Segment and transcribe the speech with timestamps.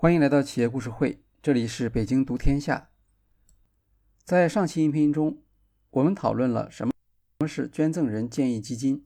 [0.00, 2.90] 欢迎来到企业故事会，这里是北京读天下。
[4.22, 5.42] 在上期音频中，
[5.90, 9.04] 我们讨论了什么什么是捐赠人建议基金，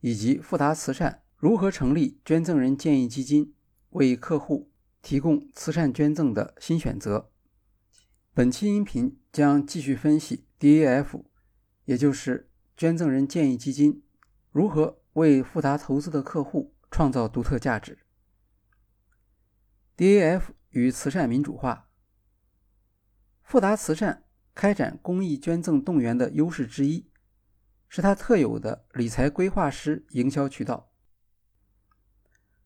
[0.00, 3.54] 以及富达慈善如何成立捐赠人建议基金，
[3.88, 4.70] 为客户
[5.00, 7.30] 提供慈善捐赠的新选择。
[8.34, 11.22] 本期音频将继续分析 DAF，
[11.86, 14.02] 也就是捐赠人建议基金
[14.50, 18.00] 如何为富达投资的客户创造独特价值。
[19.94, 21.90] DAF 与慈善民主化，
[23.42, 24.24] 富达慈善
[24.54, 27.10] 开展公益捐赠动员的优势之一，
[27.90, 30.90] 是它特有的理财规划师营销渠道。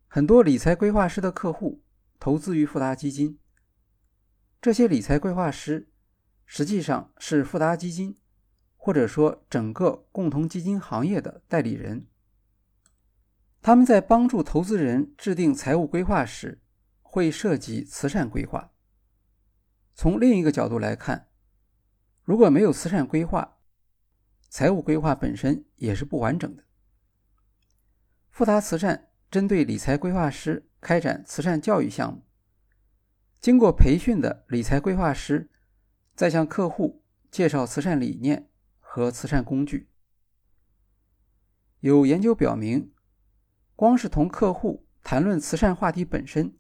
[0.07, 1.83] 很多理财规划师的客户
[2.21, 3.41] 投资于富达基金，
[4.63, 5.91] 这些理财规划师
[6.45, 8.17] 实际上是富达基金
[8.77, 12.07] 或者说整个共同基金行业的代理人。
[13.61, 16.63] 他们在帮助投资人制定财务规划时。
[17.17, 18.75] 会涉及慈善规划。
[19.95, 21.31] 从另一个角度来看，
[22.25, 23.57] 如果没有慈善规划，
[24.51, 26.65] 财务规划本身也是不完整的。
[28.29, 32.23] 富达慈善针对理财规划师开展慈善教育项目，
[33.41, 35.49] 经过培训的理财规划师
[36.15, 39.89] 再向客户介绍慈善理念和慈善工具。
[41.81, 42.93] 有研究表明，
[43.75, 46.55] 光是同客户谈论慈善话题本身。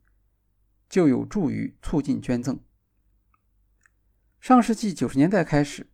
[0.88, 2.60] 就有助于促进捐赠。
[4.40, 5.90] 上世纪九十年代开始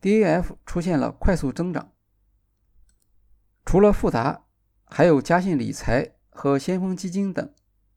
[0.00, 1.92] ，DAF 出现了快速增长。
[3.64, 4.46] 除了富达，
[4.84, 7.52] 还有嘉信理财和先锋基金等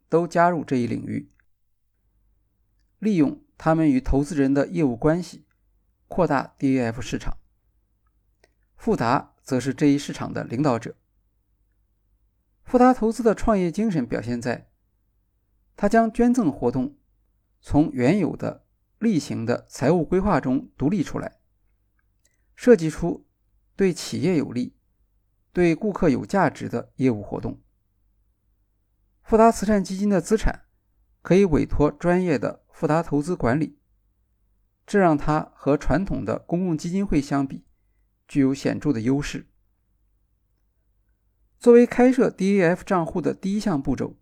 [0.07, 1.31] 都加入这一领域，
[2.97, 5.45] 利用他们与投资人的业务关系
[6.07, 7.37] 扩大 DAF 市场。
[8.75, 10.95] 富达则是这一市场的领导者。
[12.63, 14.69] 富达投资的创业精神表现在。
[15.82, 16.98] 他将捐赠活动
[17.62, 18.66] 从原有的
[18.98, 21.40] 例行的财务规划中独立出来，
[22.54, 23.26] 设计出
[23.78, 24.76] 对企业有利、
[25.54, 27.62] 对顾客有价值的业务活动。
[29.23, 30.66] 富达慈善基金的资产
[31.22, 33.80] 可以委托专业的富达投资管理，
[34.86, 37.64] 这让它和传统的公共基金会相比
[38.28, 39.48] 具有显著的优势。
[41.58, 44.18] 作为开设 DAF 账户的第一项步骤。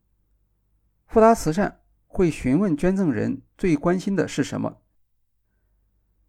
[1.07, 4.81] 富达慈善会询问捐赠人最关心的是什么，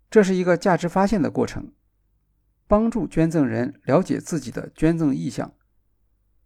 [0.09, 1.72] 这是一个价值发现的过程，
[2.69, 5.53] 帮助捐赠人了解自己的捐赠意向，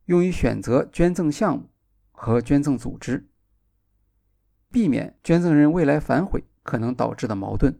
[0.06, 1.69] 用于选择捐赠项目
[2.10, 3.28] 和捐赠组织，
[4.70, 7.78] 避免捐赠人未来反悔可能导致的矛盾。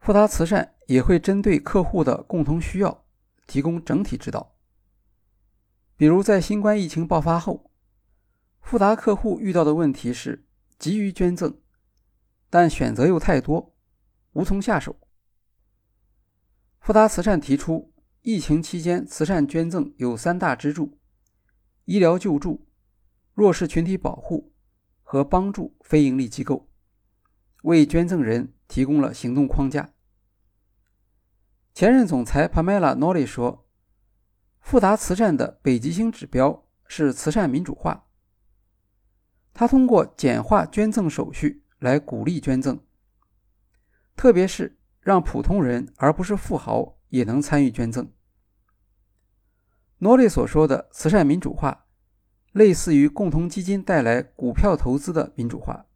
[0.00, 3.04] 富达慈善也会针对客户的共同需要
[3.46, 4.56] 提供整体指导，
[5.96, 7.67] 比如在新冠疫情爆发后。
[8.68, 10.44] 富达客户遇到的问题是
[10.78, 11.58] 急于捐赠，
[12.50, 13.74] 但选择又太多，
[14.34, 14.94] 无从下手。
[16.78, 20.98] 富达慈善提出，疫情期间慈善捐赠有三大支柱：
[21.86, 22.68] 医疗救助、
[23.32, 24.52] 弱势群体保护
[25.02, 26.68] 和帮助非营利机构，
[27.62, 29.94] 为捐赠人提供了行动框架。
[31.72, 33.66] 前任总裁 Pamela n o l i 说
[34.60, 38.04] ：“富达慈善的北极星指标是慈善民主化。”
[39.58, 42.78] 他通过简化捐赠手续来鼓励捐赠，
[44.14, 48.08] 特别是让普通人而不是富豪也能参与捐赠。
[49.98, 51.86] 诺利所说的慈善民主化，
[52.52, 55.86] 类似于共同基金带来股票投资的民主化。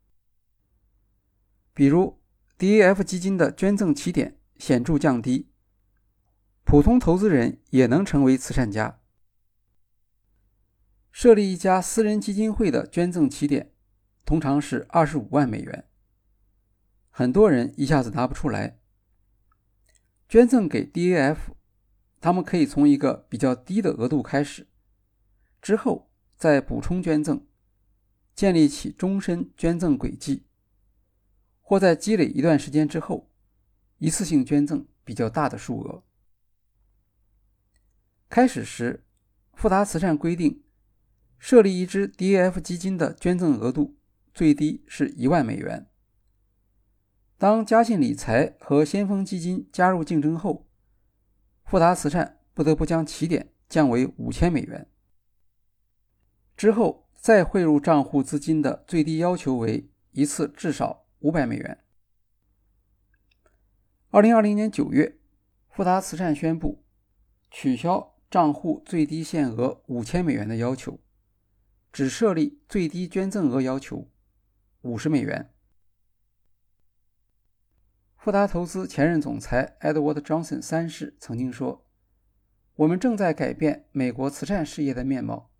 [1.72, 2.20] 比如
[2.58, 5.52] ，DAF 基金的捐赠起点显著降低，
[6.64, 9.01] 普通投资人也能成为慈善家。
[11.12, 13.74] 设立一家私人基金会的捐赠起点
[14.24, 15.86] 通常是二十五万美元，
[17.10, 18.78] 很多人一下子拿不出来。
[20.26, 21.36] 捐赠给 DAF，
[22.18, 24.66] 他们可以从一个比较低的额度开始，
[25.60, 27.46] 之后再补充捐赠，
[28.34, 30.46] 建立起终身捐赠轨迹，
[31.60, 33.30] 或在积累一段时间之后，
[33.98, 36.02] 一次性捐赠比较大的数额。
[38.30, 39.04] 开始时，
[39.52, 40.62] 富达慈善规定。
[41.42, 43.96] 设立一支 DAF 基金的捐赠额度
[44.32, 45.88] 最低是一万美元。
[47.36, 50.68] 当嘉信理财和先锋基金加入竞争后，
[51.64, 54.88] 富达慈善不得不将起点降为五千美元。
[56.56, 61.80] 之后再汇入账户资金的最低要求为一次至少五百美元。
[64.10, 65.18] 二零二零年九月，
[65.68, 66.84] 富达慈善宣布
[67.50, 71.00] 取消账户最低限额五千美元的要求。
[71.92, 74.10] 只设立最低捐赠额要求
[74.80, 75.52] 五十美元。
[78.16, 81.86] 富达投资前任总裁 Edward Johnson 三世曾经说
[82.76, 85.50] ：“我们正在改变美国慈善事业的面貌。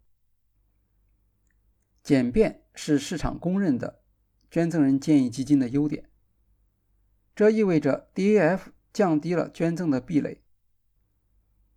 [2.03, 4.03] 简便是市场公认的
[4.51, 6.09] 捐赠人建议基金的优点。
[7.35, 10.43] 这意味着 DAF 降低了捐赠的壁垒，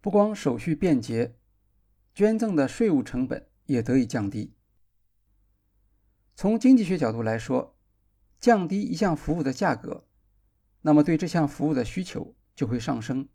[0.02, 1.36] 不光手续便捷，
[2.14, 4.54] 捐赠的税务成本也得以降低。
[6.36, 7.78] 从经济学角度来说，
[8.40, 10.08] 降低一项服务的价格。”
[10.82, 13.28] 那么，对这项服务的需求就会上升。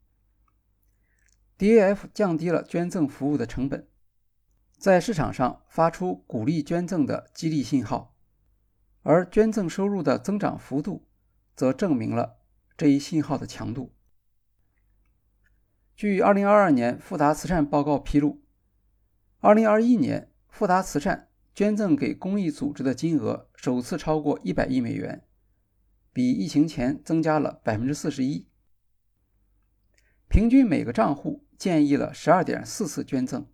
[1.58, 3.88] DAF 降低了捐赠服务的成本，
[4.78, 8.16] 在市场上发出鼓励捐赠的激励信号，
[9.02, 11.08] 而捐赠收入的增长幅度
[11.56, 12.38] 则证明了
[12.76, 13.92] 这一信号的强度。
[15.96, 18.40] 据2022年富达慈善报告披露
[19.40, 25.24] ，2021年富达慈善捐赠给公益组织的金额首次超过100亿美元。
[26.12, 28.48] 比疫情前增加了百分之四十一，
[30.28, 33.46] 平均每个账户建议了十二点四次捐赠，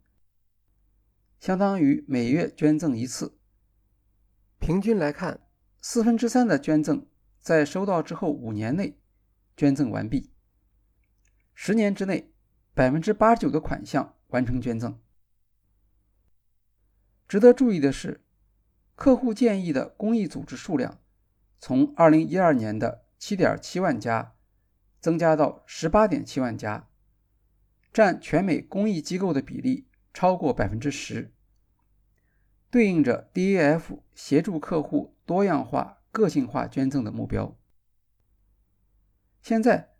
[1.38, 3.38] 相当于每月捐赠一次。
[4.58, 5.46] 平均来看，
[5.82, 7.06] 四分之三的捐赠
[7.38, 8.98] 在收到之后五年内
[9.54, 10.32] 捐赠完毕，
[11.54, 12.32] 十年之内
[12.72, 14.98] 百分之八十九的款项完成捐赠。
[17.28, 18.20] 值得注意的是，
[18.94, 20.98] 客户建议的公益组织数量。
[21.58, 24.34] 从2012年的7.7万家
[25.00, 26.88] 增加到18.7万家，
[27.92, 31.30] 占全美公益机构的比例超过10%，
[32.70, 37.56] 对应着 DAF 协助客户多样化、个性化捐赠的目标。
[39.40, 39.94] 现在，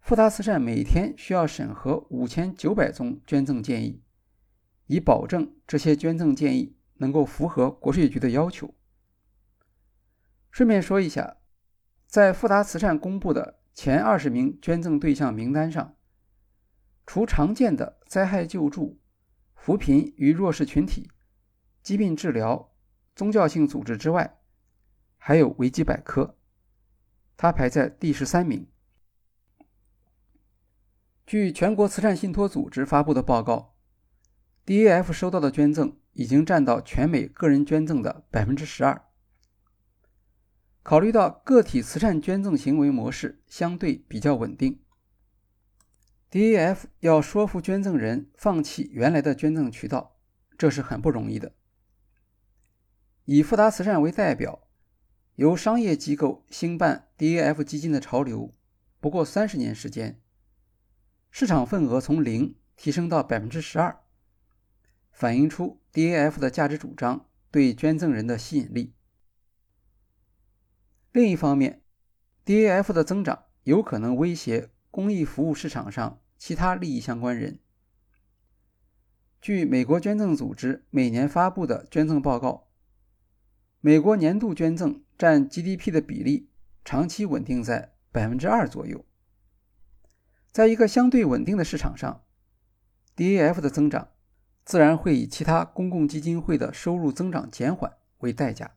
[0.00, 4.01] 富达慈善每天需要审核5900宗捐赠建议，
[4.86, 8.74] 以保证这些捐赠建议能够符合国税局的要求。
[10.50, 11.38] 顺便说一下，
[12.06, 15.96] 在富达慈善公布的前二十名捐赠对象名单上，
[17.06, 19.00] 除常见的灾害救助、
[19.54, 21.10] 扶贫与弱势群体、
[21.82, 22.74] 疾病治疗、
[23.14, 24.40] 宗教性组织之外，
[25.16, 26.36] 还有维基百科，
[27.36, 28.68] 它排在第十三名。
[31.24, 33.71] 据全国慈善信托组织发布的报告
[34.66, 39.04] ，DAF 收到的捐赠已经占到全美个人捐赠的百分之十二。
[40.82, 44.80] 考虑到个体慈善捐赠行为模式相对比较稳定
[46.30, 50.16] ，DAF 要说服捐赠人放弃原来的捐赠渠道，
[50.58, 51.52] 这是很不容易的。
[53.24, 54.66] 以富达慈善为代表，
[55.36, 58.52] 由商业机构兴办 DAF 基金的潮流
[58.98, 60.20] 不过三十年时间，
[61.30, 64.01] 市场份额从零提升到百分之十二，
[65.12, 68.94] 反映出 DAF 的价值主张对捐赠人的吸引力。
[71.12, 71.82] 另一方面
[72.44, 77.60] ，DAF 的增长有可能威胁公益服务市场上其他利益相关人。
[79.40, 82.68] 据美国捐赠组织每年发布的捐赠报告，
[83.80, 86.48] 美国年度捐赠占 GDP 的比例
[86.84, 89.04] 长期稳定在百分之二左右。
[90.50, 92.24] 在一个相对稳定的市场上
[93.16, 94.12] ，DAF 的增长
[94.64, 98.76] 自然会以其他公共基金会的收入增长减缓为代价。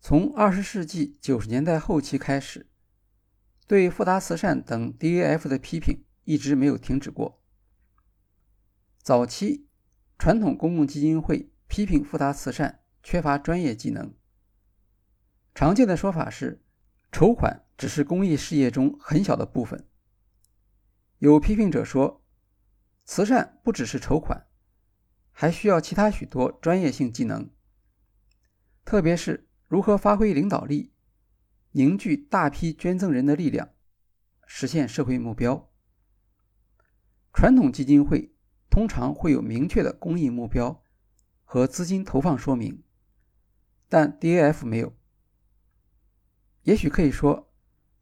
[0.00, 2.66] 从二十世纪九十年代后期开始，
[3.66, 7.42] 对富达慈善等 DAF 的批评一直没有停止过。
[9.02, 9.68] 早期，
[10.18, 14.14] 传统公共基金会批评富达慈善缺乏专业技能。
[15.54, 16.62] 常见的说法是，
[17.10, 19.86] 筹款只是公益事业中很小的部分。
[21.18, 22.24] 有批评者说，
[23.10, 24.46] 慈善不只是筹款，
[25.32, 27.50] 还需要其他许多专业性技能，
[28.84, 29.48] 特别是。
[29.66, 30.92] 如何发挥领导力，
[31.72, 33.70] 凝聚大批捐赠人的力量，
[34.46, 35.72] 实现社会目标？
[37.32, 38.36] 传统基金会
[38.70, 40.84] 通常会有明确的公益目标
[41.42, 42.84] 和资金投放说明，
[43.88, 44.96] 但 DAF 没有。
[46.62, 47.52] 也许可以说，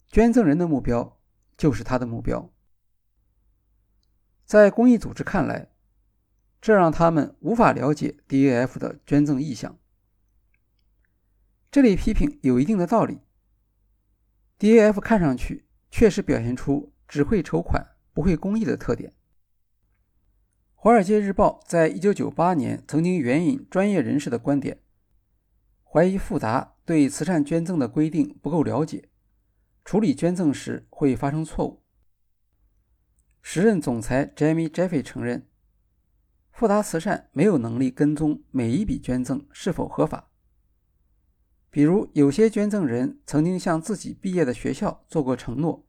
[0.06, 1.18] 捐赠人的目标
[1.56, 2.52] 就是他的目标。
[4.48, 5.68] 在公益组织看来，
[6.58, 9.78] 这让他们无法了解 DAF 的捐赠意向。
[11.70, 13.20] 这类批评有一定的道理。
[14.58, 19.10] DAF 看上去确实表现出只会筹款不会公益的特点。
[20.74, 24.80] 《华尔街日报》在1998年曾经援引专业人士的观点，
[25.84, 29.10] 怀疑富达对慈善捐赠的规定不够了解，
[29.84, 31.82] 处理捐赠时会发生错误。
[33.50, 35.48] 时任总裁 Jamie Jeffy 承认，
[36.50, 40.28] 富达慈善没有能力跟踪每一笔捐赠是否合法。
[41.70, 45.86] 比如，有些捐赠人曾经向自己毕业的学校做过承诺，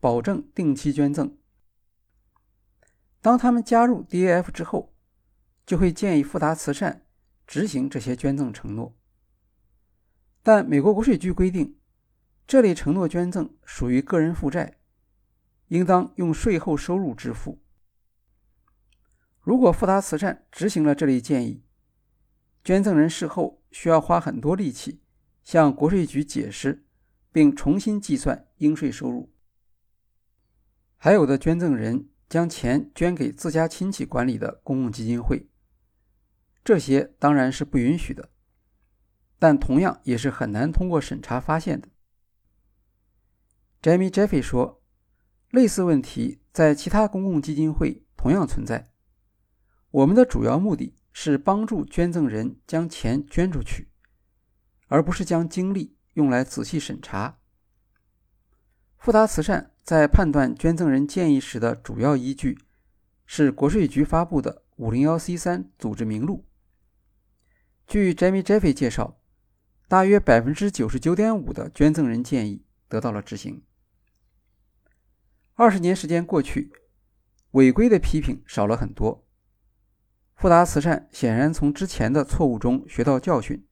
[0.00, 1.38] 保证定期捐赠。
[3.20, 4.92] 当他们加入 DAF 之后，
[5.64, 7.06] 就会建议富达慈善
[7.46, 8.98] 执行这些捐赠承诺。
[10.42, 11.78] 但美国国税局规定，
[12.48, 14.79] 这类承诺捐赠属于个人负债，
[15.70, 17.62] 应当用税后收入支付。
[19.40, 21.64] 如果富达慈善执行了这类建议，
[22.62, 25.00] 捐赠人事后需要花很多力气
[25.42, 26.84] 向国税局解释，
[27.32, 29.32] 并重新计算应税收入。
[30.96, 35.48] 还有的捐赠人将钱捐给自家亲戚管理的公共基金会，
[36.64, 38.30] 这些当然是不允许的。
[39.38, 41.88] 但同样也是很难通过审查发现的。
[43.80, 44.79] Jamie Jeffy 说
[45.50, 48.90] ：“类似问题在其他公共基金会同样存在。
[49.90, 53.90] 我们的主要目的是帮助捐赠人将钱捐出去，
[54.86, 57.38] 而不是将精力用来仔细审查。”
[58.98, 62.58] 富达慈善在判断捐赠人建议时的主要依据
[63.26, 66.44] 是国税局发布的 501c3 组织名录。
[67.86, 69.16] 据 Jamie Jeffy 介绍。
[69.90, 73.64] 大约百分之九十九点五的捐赠人建议得到了执行。
[75.60, 76.72] 二十年时间过去，
[77.50, 79.26] 违规的批评少了很多。
[80.34, 83.66] 富达慈善显然从之前的错误中学到教训，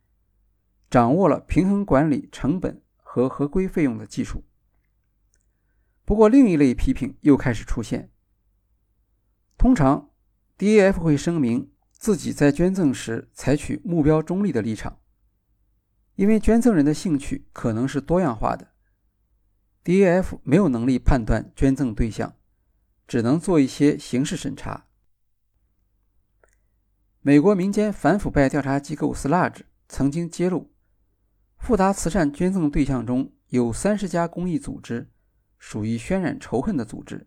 [0.91, 4.45] 掌握了平衡管理成本和合规费用的技术。
[6.05, 8.11] 不过，另一类批评又开始出现。
[9.57, 10.11] 通常
[10.59, 14.99] ，DAF 会声明自己在捐赠时采取目标中立的立场。
[16.17, 18.75] 因为捐赠人的兴趣可能是多样化的
[19.89, 22.37] ，DAF 没有能力判断捐赠对象，
[23.07, 24.85] 只能做一些形式审查。
[27.23, 30.71] 美国民间反腐败调查机构 Sludge 曾经揭露，
[31.57, 35.11] 富达慈善捐赠对象中有三十家公益组织
[35.59, 37.27] 属于渲染仇恨的组织，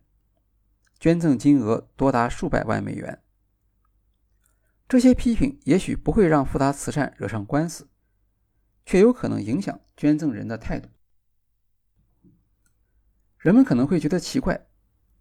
[1.00, 3.20] 捐赠金额多达数百万美元。
[4.88, 7.88] 这些批评也许不会让富达慈善惹上官司。
[8.84, 10.88] 却有可能影响捐赠人的态度。
[13.42, 14.68] 人们可能会觉得奇怪，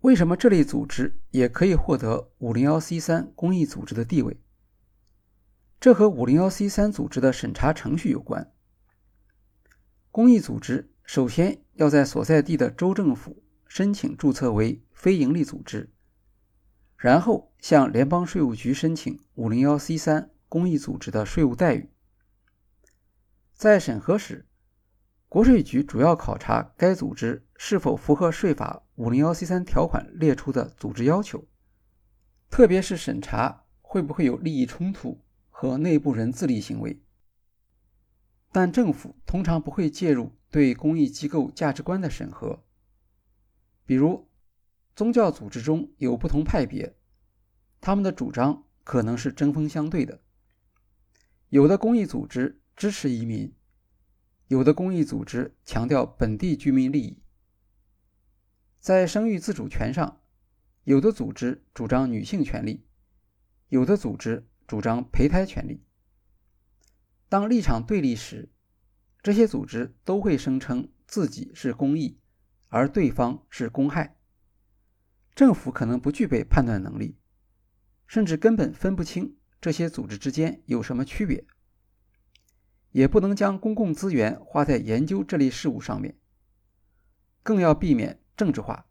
[0.02, 4.40] 为什么这类组织也可以获得 501c3 公益组织的地位？
[5.80, 8.54] 这和 501c3 组织的审查程序有关。
[10.12, 15.90] 公益组织首先要在所在地的州政府申请注册为非营利组织，
[16.98, 21.90] 然后向联邦税务局申请 501c3 公益组织的税务待遇。
[23.56, 24.46] 在审核时，
[25.28, 31.48] 国税局主要考察该组织是否符合税法 501c3 条款列出的组织要求，
[32.50, 37.00] 特别是审查会不会有利益冲突和内部人自利行为。
[38.52, 42.64] 但政府通常不会介入对公益机构价值观的审核，
[43.86, 44.28] 比如
[44.96, 46.98] 宗教组织中有不同派别，
[47.80, 50.20] 他们的主张可能是针锋相对的，
[51.50, 52.60] 有的公益组织。
[52.76, 53.54] 支持移民，
[54.48, 57.21] 有的公益组织强调本地居民利益。
[58.82, 60.24] 在生育自主权上，
[60.86, 62.84] 有的组织主张女性权利，
[63.68, 65.86] 有的组织主张胚胎权利。
[67.30, 68.52] 当立场对立时，
[69.22, 72.20] 这些组织都会声称自己是公益，
[72.70, 74.18] 而对方是公害。
[75.36, 77.20] 政府可能不具备判断能力，
[78.08, 81.46] 甚至根本分不清这些组织之间有什么区别。
[82.90, 86.18] 也不能将公共资源花在研究这类事物上面，
[87.44, 88.88] 更要避免政治化。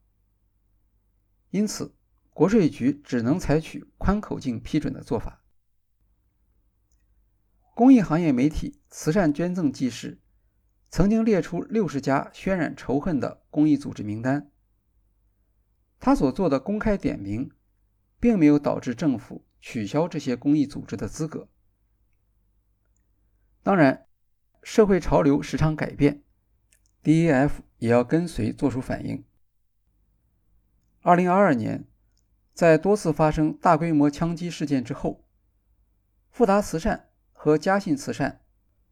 [1.51, 1.97] 因此，
[2.33, 5.43] 国税局只能采取宽口径批准的做法。
[7.75, 10.15] 公益行业媒体《慈善捐赠纪事》
[10.89, 14.53] 曾经列出六十家渲染仇恨的公益组织名单。
[15.99, 17.51] 他所做的公开点名，
[18.21, 21.49] 并没有导致政府取消这些公益组织的资格。
[23.65, 24.07] 当然，
[24.63, 26.23] 社会潮流时常改变
[27.03, 29.25] ，DAF 也要跟随做出反应。
[31.01, 31.87] 二零二二年，
[32.53, 35.25] 在多次发生大规模枪击事件之后，
[36.31, 38.43] 富达慈善和嘉信慈善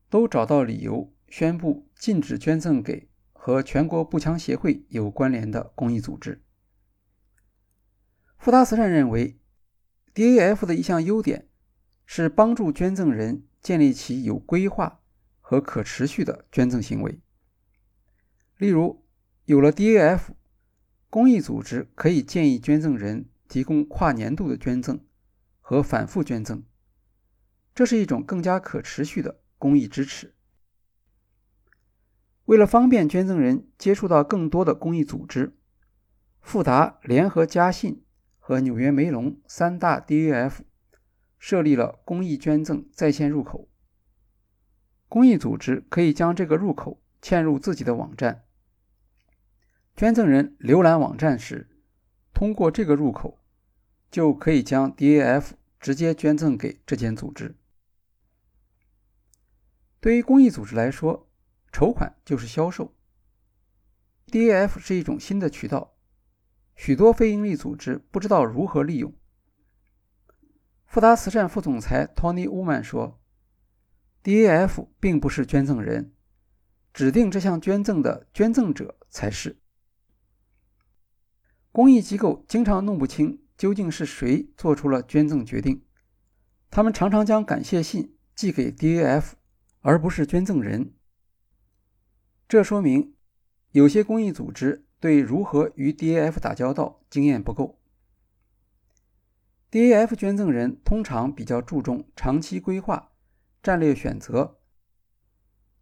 [0.09, 6.43] 都找到理由宣布禁止捐赠给和全国步枪协会有关联的公益组织。
[8.38, 9.41] 富达慈善认为
[10.15, 11.49] ，DAF 的一项优点
[12.07, 13.45] 是帮助捐赠人。
[13.61, 15.00] 建立起有规划
[15.41, 17.21] 和可持续的捐赠行为。
[18.57, 19.05] 例如，
[19.47, 20.29] 有了 DAF，
[21.11, 25.00] 公益组织可以建议捐赠人提供跨年度的捐赠
[25.61, 26.62] 和反复捐赠，
[27.75, 30.35] 这是一种更加可持续的公益支持。
[32.45, 35.57] 为了方便捐赠人接触到更多的公益组织，
[36.41, 38.05] 富达联合嘉信
[38.38, 40.61] 和纽约梅隆三大 DAF
[41.38, 43.69] 设立了公益捐赠在线入口。
[45.09, 48.45] 公益组织可以将这个入口嵌入自己的网站，
[49.99, 51.69] 捐赠人浏览网站时，
[52.33, 53.40] 通过这个入口
[54.12, 55.50] 就可以将 DAF
[55.81, 57.57] 直接捐赠给这间组织。
[59.99, 61.28] 对于公益组织来说，
[61.73, 62.95] 筹款就是销售
[64.28, 65.97] ，DAF 是一种新的渠道，
[66.76, 69.12] 许多非营利组织不知道如何利用。
[70.87, 73.21] 富达慈善副总裁 Tony Woman 说
[74.23, 76.12] ：“DAF 并不是捐赠人，
[76.95, 79.59] 指定这项捐赠的捐赠者才是。
[81.71, 85.83] 公益机构经常弄不清究竟是谁做出了捐赠决定，
[86.71, 89.33] 他们常常将感谢信寄给 DAF，
[89.81, 90.95] 而不是捐赠人。”
[92.49, 93.15] 这说明，
[93.73, 97.79] 有些公益组织对如何与 DAF 打交道经验不够。
[99.71, 103.13] DAF 捐赠人通常比较注重长期规划、
[103.63, 104.59] 战略选择，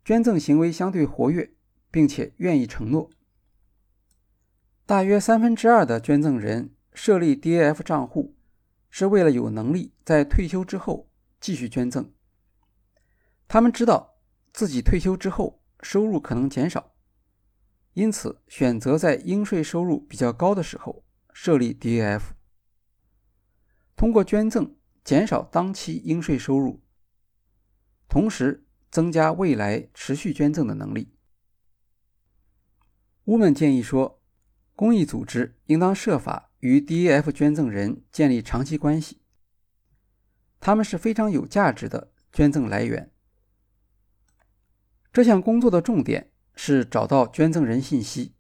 [0.05, 1.55] 捐赠行为相对活跃，
[1.93, 3.11] 并且愿意承诺。
[4.87, 8.37] 大约三分之二的捐赠人设立 DAF 账户，
[8.89, 12.11] 是为了有能力在退休之后继续捐赠。
[13.47, 14.17] 他们知道
[14.53, 15.61] 自己退休之后。
[15.83, 16.95] 收入可能减少，
[17.93, 22.23] 因此选择在应税收入比较高的时候设立 DAF，
[23.95, 24.75] 通过捐赠
[25.05, 26.83] 减少当期应税收入，
[28.09, 31.15] 同时增加未来持续捐赠的能力。
[33.27, 34.16] 乌们建议说，
[34.77, 39.23] 公益组织应当设法与 DAF 捐赠人建立长期关系，
[40.61, 43.11] 他们是非常有价值的捐赠来源。
[45.11, 48.35] 这项工作的重点是找到捐赠人信息。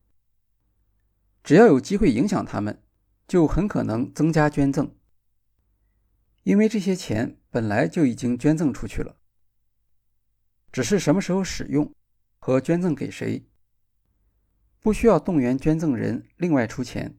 [1.42, 2.82] 只要有机会影响他们，
[3.26, 4.94] 就很可能增加捐赠，
[6.42, 9.16] 因为这些钱本来就已经捐赠出去了，
[10.70, 11.94] 只是什么时候使用
[12.38, 13.48] 和捐赠给谁，
[14.86, 17.18] 不需要动员捐赠人另外出钱。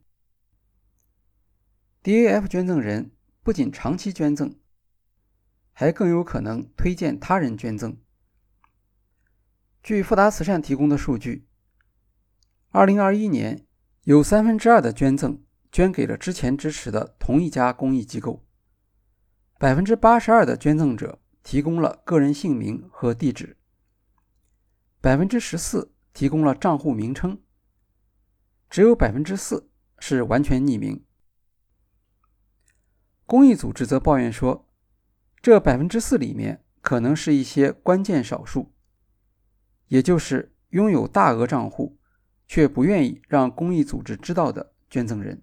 [2.02, 3.10] DAF 捐赠人
[3.42, 4.58] 不仅长期捐赠，
[5.74, 7.98] 还更有可能推荐他人捐赠。
[9.82, 11.46] 据富达慈善提供的数据
[12.72, 13.66] ，2021年
[14.04, 18.46] 有三分之二的捐赠捐给了之前支持的同一家公益机构，
[19.58, 23.58] 百分之八十二的捐赠者提供了个人姓名和地址，
[25.02, 27.38] 百分之十四提供了账户名称，
[28.68, 31.04] 只有百分之四是完全匿名。
[33.26, 34.68] 公益组织则抱怨说，
[35.40, 38.74] 这百分之四里面可能是一些关键少数。
[39.86, 41.98] 也就是拥有大额账户
[42.46, 45.42] 却不愿意让公益组织知道的捐赠人。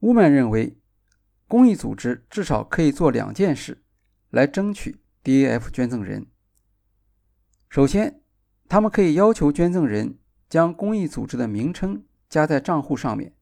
[0.00, 0.78] 乌曼认为，
[1.46, 3.84] 公益组织至少可以做两件事
[4.30, 6.26] 来争取 DAF 捐赠人。
[7.68, 8.20] 首先，
[8.68, 13.34] 他们可以要求捐赠人将公益组织的名称加在账户上面，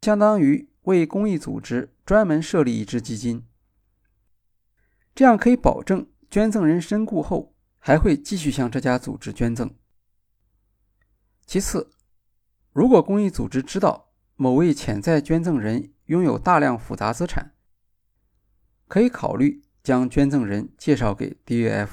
[0.00, 3.46] 相当于为公益组织专门设立一支基金，
[5.14, 7.52] 这样可以保证捐赠人身故后。
[7.84, 9.74] 还会继续向这家组织捐赠。
[11.44, 11.90] 其次，
[12.72, 17.56] 如果公益组织知道某位潜在捐赠人拥有大量复杂资产，
[18.86, 21.88] 可以考虑将捐赠人介绍给 DAF，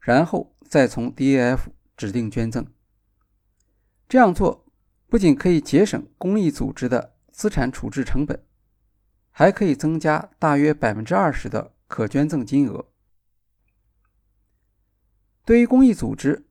[0.00, 1.60] 然后再从 DAF
[2.02, 2.66] 指定捐赠。
[4.08, 4.66] 这样做
[5.06, 8.44] 不仅可以节省公益组织的资产处置成本，
[9.30, 12.88] 还可以增加大约百分之二十的可捐赠金额。
[15.44, 16.48] 对于公益组织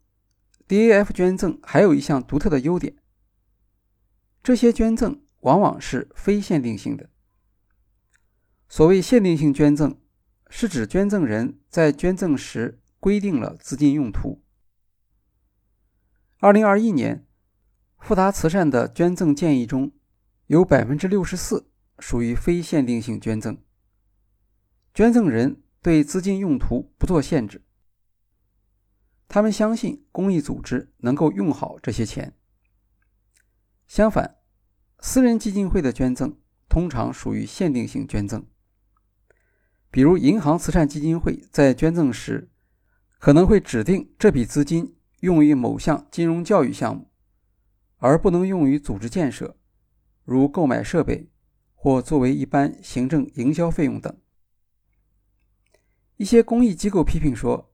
[0.70, 2.96] ，DAF 捐赠还有一项独特的优点：
[4.42, 7.10] 这些捐赠往往是非限定性的。
[8.70, 10.00] 所谓限定性捐赠，
[10.50, 14.42] 是指捐赠人在捐赠时规定了资金用途。
[16.44, 17.28] 二零二一年，
[18.00, 19.92] 富达慈善的捐赠建议中
[20.48, 23.62] 有百分之六十四属于非限定性捐赠，
[24.92, 27.64] 捐赠人对资金用途不做限制。
[29.28, 32.36] 他们相信公益组织能够用好这些钱。
[33.88, 34.38] 相反，
[34.98, 36.36] 私人基金会的捐赠
[36.68, 38.44] 通常属于限定性捐赠。
[39.92, 42.50] 比如，银行慈善基金会在捐赠时，
[43.20, 47.10] 可能会指定这笔资金用于某项金融教育项目，
[47.98, 49.56] 而不能用于组织建设，
[50.24, 51.32] 如购买设备
[51.74, 54.16] 或作为一般行政营销费用等。
[56.18, 57.72] 一些公益机构批评说，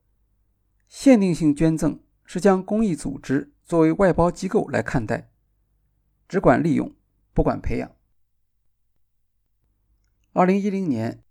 [0.88, 5.30] 限定性捐赠是将公益组织作为外包机构来看待，
[6.28, 6.94] 只管利用，
[7.34, 7.90] 不管培养。
[10.32, 11.24] 二零一零年，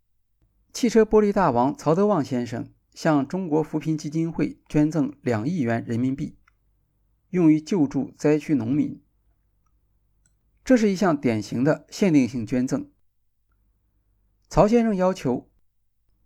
[0.73, 6.35] 汽车玻璃大王曹德旺先生向中国扶贫基金会捐赠两亿元人民币，
[7.29, 8.99] 用于救助灾区农民。
[10.65, 12.89] 这是一项典型的限定性捐赠。
[14.49, 15.47] 曹先生要求。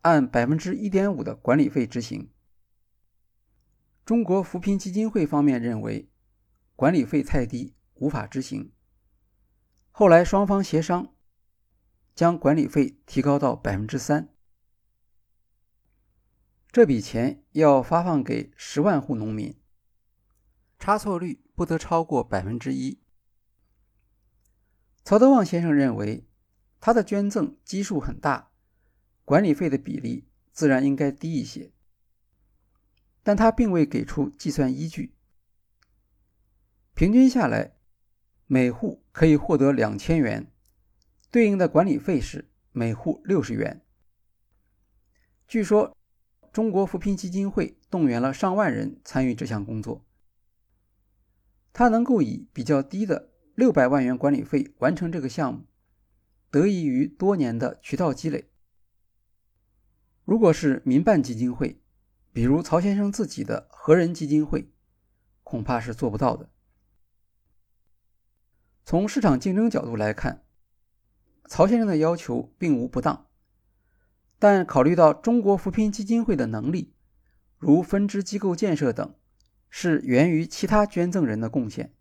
[0.04, 2.32] 按百分之一点五的管理费执行。
[4.04, 6.10] 中国扶贫基金会方面认为
[6.76, 8.72] 管理费太低，无法执行。
[9.92, 11.14] 后来双方协商，
[12.16, 14.31] 将管理费提高到百分之三。
[16.72, 19.60] 这笔钱要发放给十万户农民，
[20.80, 23.02] 差错率不得超过百分之一。
[25.04, 26.26] 曹德旺先生认为，
[26.80, 28.52] 他的捐赠基数很大。
[29.26, 31.74] 管理费的比例自然应该低一些，
[33.22, 35.14] 但他并未给出计算依据。
[36.94, 37.76] 平均下来，
[38.48, 40.50] 每户可以获得两千元，
[41.30, 43.86] 对应的管理费是每户六十元。
[45.48, 45.96] 据说，
[46.52, 50.06] 中国扶贫基金会动员了上万人参与这项工作。
[51.72, 55.66] 他能够以比较低的六百万元管理费完成这个项目，
[56.50, 58.50] 得益于多年的渠道积累。
[60.26, 61.82] 如果是民办基金会，
[62.34, 64.70] 比如曹先生自己的和人基金会，
[65.44, 66.50] 恐怕是做不到的。
[68.84, 70.44] 从市场竞争角度来看，
[71.48, 73.28] 曹先生的要求并无不当，
[74.42, 76.96] 但考虑到中国扶贫基金会的能力，
[77.60, 79.14] 如分支机构建设等，
[79.70, 81.94] 是源于其他捐赠人的贡献。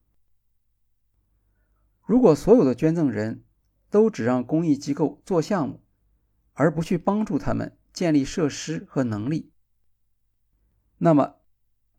[2.07, 3.44] 如果所有的捐赠人
[3.90, 5.83] 都只让公益机构做项目，
[6.55, 9.53] 而不去帮助他们，建立设施和能力，
[10.96, 11.35] 那么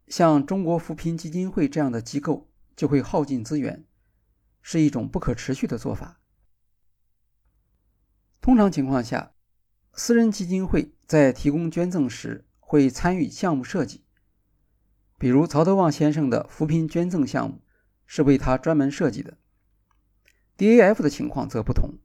[0.07, 3.85] 像中国扶贫基金会这样的机构就会耗尽资源，
[4.63, 6.19] 是一种不可持续的做法。
[8.41, 9.33] 通常情况下，
[9.93, 14.03] 私人基金会在提供捐赠时会参与项目设计，
[15.17, 17.61] 比如曹德旺先生的扶贫捐赠项目
[18.05, 19.37] 是为他专门设计的。
[20.57, 21.99] DAF 的情况则不同，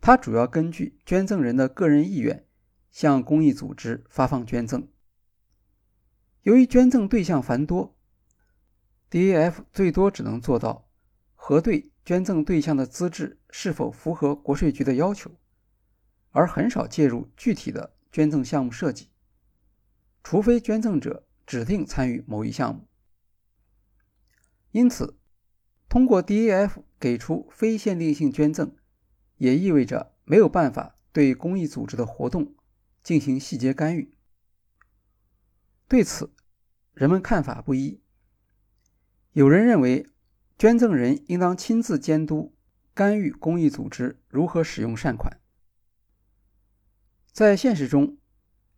[0.00, 2.46] 它主要根据捐赠人的个人意愿。
[2.92, 4.86] 向公益组织发放捐赠。
[6.42, 7.96] 由于捐赠对象繁多
[9.10, 10.90] ，DAF 最多只能做到
[11.34, 15.30] 核对捐赠对象的资质是否符合国税局的要求，
[16.32, 19.08] 而很少介入具体的捐赠项目设计，
[20.24, 22.88] 除非捐赠者指定参与某一项目。
[24.72, 25.16] 因此，
[25.88, 28.74] 通过 DAF 给出非限定性捐赠，
[29.36, 32.54] 也意味着没有办法对公益组织的活动。
[33.02, 34.14] 进行细节干预，
[35.88, 36.32] 对此
[36.94, 38.00] 人们看法不一。
[39.32, 40.06] 有人认为，
[40.56, 42.54] 捐赠人应当亲自监督、
[42.94, 45.41] 干预公益组织如何使用善款。
[47.32, 48.18] 在现实中，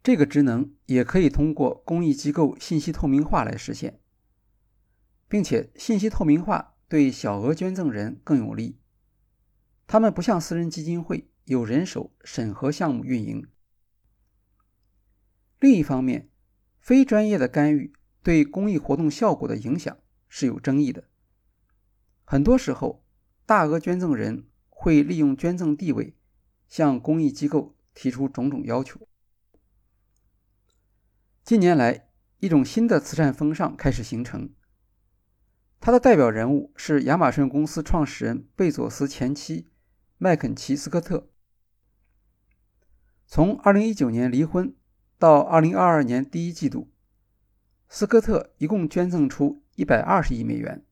[0.01, 4.01] 这个职能也可以通过公益机构信息透明化来实现，
[5.29, 8.79] 并且信息透明化对小额捐赠人更有利。
[9.88, 13.45] 他们不像私人基金会有人手审核项目运营。
[15.59, 16.31] 另一方面，
[16.79, 21.09] 非专业的干预对公益活动效果的影响是有争议的。
[22.25, 23.05] 很多时候，
[23.45, 26.17] 大额捐赠人会利用捐赠地位
[26.69, 29.09] 向公益机构提出种种要求。
[31.42, 32.09] 近年来，
[32.40, 34.50] 一种新的慈善风尚开始形成，
[35.80, 39.68] 它的代表人物是亚马逊公司创始人贝佐斯前妻
[40.18, 41.30] 麦肯齐斯科特。
[43.26, 44.76] 从2019年离婚。
[45.16, 46.90] 到二零二二年第一季度，
[47.88, 50.85] 斯科特一共捐赠出一百二十亿美元。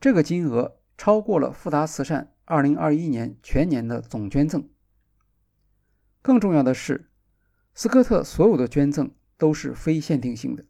[0.00, 4.70] 这个金额超过了富达慈善二零二一年全年的总捐赠。
[6.24, 7.10] 更重要的是，
[7.74, 10.64] 斯科特所有的捐赠都是非限定性的。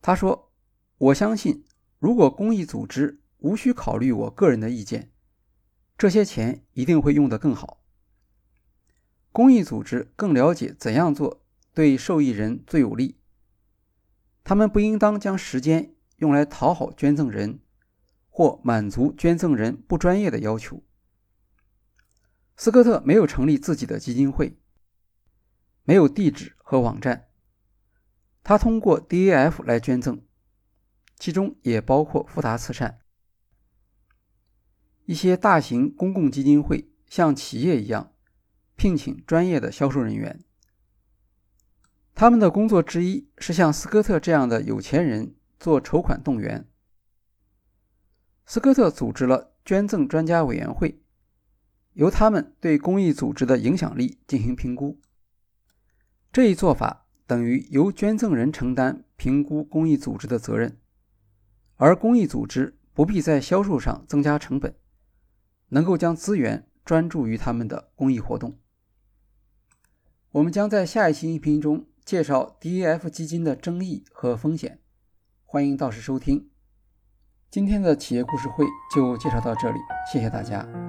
[0.00, 0.50] 他说
[0.96, 1.66] ：“我相信，
[1.98, 5.12] 如果公益组织无需考虑我个人的意见，
[5.98, 7.82] 这些钱一定会用得更好。”
[9.30, 11.44] 公益组织更了解怎样做
[11.74, 13.18] 对受益人最有利，
[14.42, 17.60] 他们不应当将时间用来讨好捐赠人
[18.30, 20.82] 或满足捐赠人不专业的要求。
[22.56, 24.56] 斯科特没有成立自己的基金会，
[25.82, 27.28] 没有地址和网站，
[28.42, 30.22] 他通过 DAF 来捐赠，
[31.18, 33.00] 其中也包括富达慈善。
[35.04, 38.14] 一些大型公共基金会像企业一样
[38.76, 40.42] 聘请专业的销售人员，
[42.14, 46.66] 他们的工作之一是像斯科特这样的有钱人做筹款动员。
[48.46, 51.02] 斯科特组织了捐赠专家委员会，
[51.94, 55.00] 由他们对公益组织的影响力进行评估。
[56.32, 60.78] 这一做法等于由捐赠人承担评估公益组织的责任，
[61.76, 64.74] 而公益组织不必在销售上增加成本，
[65.68, 68.58] 能够将资源专注于他们的公益活动。
[70.32, 74.80] 我们将在下一期音频中介绍 DEF 基金的争议和风险，
[75.44, 76.50] 欢迎到时收听。
[77.48, 79.78] 今天的企业故事会就介绍到这里，
[80.12, 80.83] 谢谢大家。